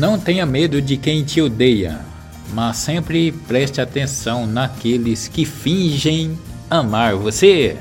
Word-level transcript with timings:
Não 0.00 0.18
tenha 0.18 0.46
medo 0.46 0.80
de 0.80 0.96
quem 0.96 1.22
te 1.22 1.42
odeia, 1.42 2.00
mas 2.54 2.78
sempre 2.78 3.32
preste 3.32 3.82
atenção 3.82 4.46
naqueles 4.46 5.28
que 5.28 5.44
fingem 5.44 6.38
amar 6.70 7.14
você. 7.16 7.76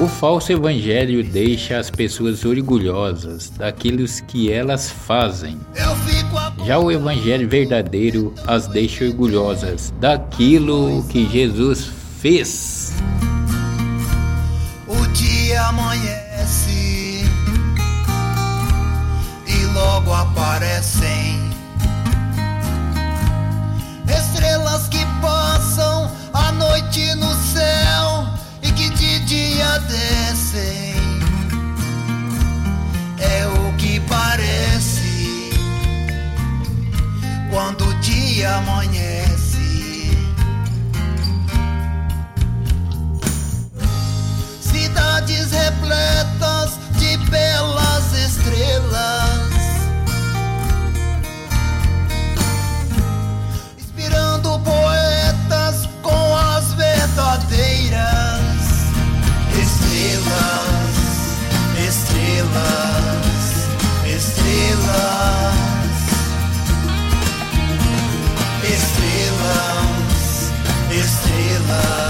O 0.00 0.08
falso 0.08 0.50
evangelho 0.50 1.22
deixa 1.22 1.78
as 1.78 1.90
pessoas 1.90 2.44
orgulhosas 2.44 3.50
daquilo 3.50 4.04
que 4.26 4.50
elas 4.50 4.90
fazem. 4.90 5.60
Já 6.66 6.76
o 6.80 6.90
evangelho 6.90 7.48
verdadeiro 7.48 8.34
as 8.48 8.66
deixa 8.66 9.04
orgulhosas 9.04 9.94
daquilo 10.00 11.04
que 11.04 11.24
Jesus 11.30 11.88
fez. 12.18 12.92
O 14.88 15.06
dia 15.12 15.70
e 19.46 19.64
logo 19.74 20.14
aparecem 20.14 21.50
estrelas 24.08 24.86
que 24.86 25.04
passam 25.20 26.08
a 26.32 26.52
noite 26.52 27.14
no 27.16 27.34
céu 27.34 28.28
e 28.62 28.70
que 28.70 28.90
de 28.90 29.18
dia 29.24 29.78
descem. 29.80 30.94
É 33.18 33.46
o 33.48 33.72
que 33.76 33.98
parece 34.00 35.50
quando 37.50 37.88
o 37.88 37.94
dia 37.94 38.54
amanhece. 38.54 39.35
estrelas, 68.72 70.52
estrelas. 70.90 72.05